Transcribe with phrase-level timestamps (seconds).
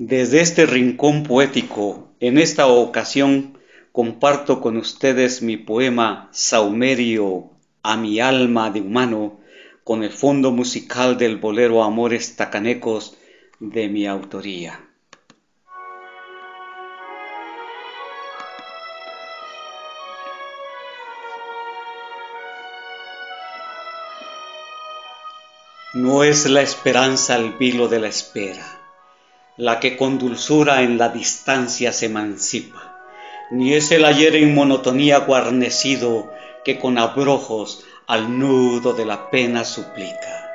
[0.00, 3.58] Desde este rincón poético, en esta ocasión,
[3.90, 7.50] comparto con ustedes mi poema Saumerio
[7.82, 9.40] a mi alma de humano,
[9.82, 13.18] con el fondo musical del bolero Amores Tacanecos
[13.58, 14.88] de mi autoría.
[25.92, 28.78] No es la esperanza el vilo de la espera
[29.58, 32.96] la que con dulzura en la distancia se emancipa,
[33.50, 36.32] ni es el ayer en monotonía guarnecido
[36.64, 40.48] que con abrojos al nudo de la pena suplica.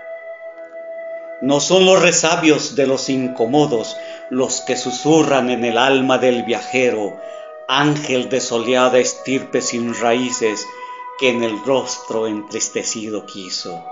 [1.42, 3.98] No son los resabios de los incomodos
[4.30, 7.20] los que susurran en el alma del viajero,
[7.68, 10.66] ángel de soleada estirpe sin raíces
[11.20, 13.84] que en el rostro entristecido quiso.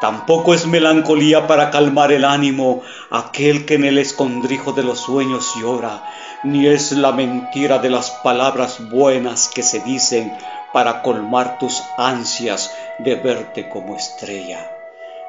[0.00, 5.54] Tampoco es melancolía para calmar el ánimo aquel que en el escondrijo de los sueños
[5.60, 6.04] llora,
[6.44, 10.32] ni es la mentira de las palabras buenas que se dicen
[10.72, 14.70] para colmar tus ansias de verte como estrella.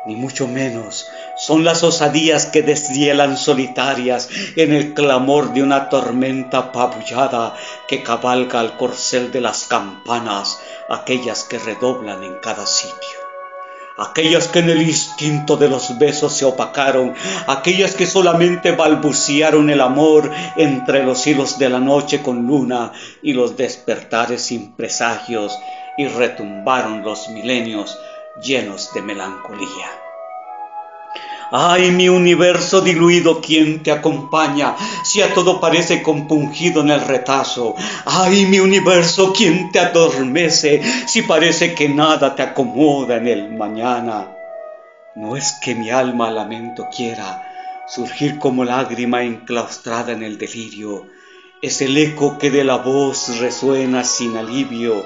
[0.05, 6.59] Ni mucho menos son las osadías que deshielan solitarias en el clamor de una tormenta
[6.59, 7.55] apabullada
[7.87, 13.28] que cabalga al corcel de las campanas, aquellas que redoblan en cada sitio
[13.99, 17.13] aquellas que en el instinto de los besos se opacaron,
[17.47, 23.33] aquellas que solamente balbuciaron el amor entre los hilos de la noche con luna y
[23.33, 25.57] los despertares sin presagios
[25.97, 27.97] y retumbaron los milenios
[28.41, 30.08] llenos de melancolía.
[31.51, 34.75] Ay, mi universo diluido, ¿quién te acompaña?
[35.03, 37.75] Si a todo parece compungido en el retazo.
[38.05, 40.81] Ay, mi universo, ¿quién te adormece?
[41.07, 44.27] Si parece que nada te acomoda en el mañana.
[45.15, 47.45] No es que mi alma lamento quiera
[47.87, 51.07] surgir como lágrima enclaustrada en el delirio.
[51.63, 55.03] Es el eco que de la voz resuena sin alivio,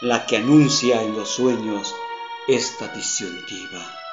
[0.00, 1.94] la que anuncia en los sueños
[2.48, 4.03] esta disyuntiva.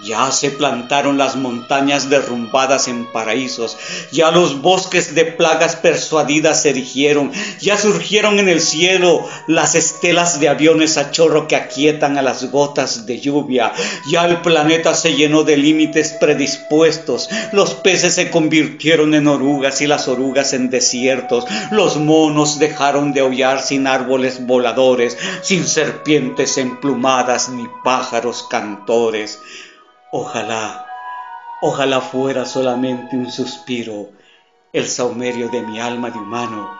[0.00, 3.76] Ya se plantaron las montañas derrumbadas en paraísos,
[4.10, 10.40] ya los bosques de plagas persuadidas se erigieron, ya surgieron en el cielo las estelas
[10.40, 13.72] de aviones a chorro que aquietan a las gotas de lluvia,
[14.10, 19.86] ya el planeta se llenó de límites predispuestos, los peces se convirtieron en orugas y
[19.86, 27.48] las orugas en desiertos, los monos dejaron de aullar sin árboles voladores, sin serpientes emplumadas
[27.48, 29.38] ni pájaros cantores.
[30.16, 30.86] Ojalá,
[31.60, 34.10] ojalá fuera solamente un suspiro,
[34.72, 36.70] el saumerio de mi alma de humano,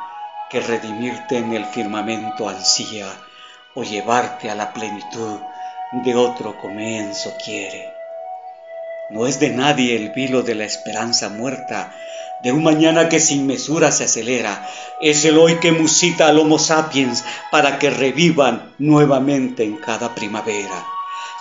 [0.49, 3.09] que redimirte en el firmamento ansía,
[3.75, 5.41] o llevarte a la plenitud
[6.05, 7.93] de otro comienzo quiere.
[9.11, 11.93] No es de nadie el vilo de la esperanza muerta,
[12.45, 14.65] de un mañana que sin mesura se acelera,
[15.01, 20.94] es el hoy que musita al Homo sapiens para que revivan nuevamente en cada primavera.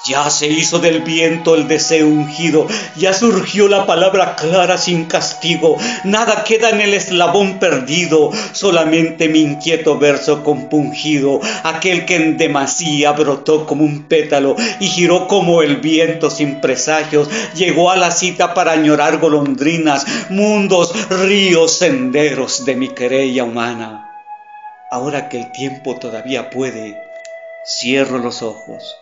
[0.06, 5.78] Ya se hizo del viento el deseo ungido, ya surgió la palabra clara sin castigo,
[6.04, 13.14] nada queda en el eslabón perdido, solamente mi inquieto verso compungido, aquel que en demasía
[13.14, 18.54] brotó como un pétalo y giró como el viento sin presagios, llegó a la cita
[18.54, 24.10] para añorar golondrinas, mundos, ríos, senderos de mi querella humana.
[24.92, 27.02] Ahora que el tiempo todavía puede,
[27.66, 28.98] cierro los ojos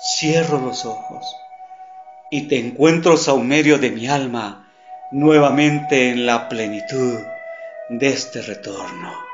[0.00, 1.36] cierro los ojos
[2.30, 4.68] y te encuentro saumerio de mi alma
[5.10, 7.18] nuevamente en la plenitud
[7.88, 9.27] de este retorno.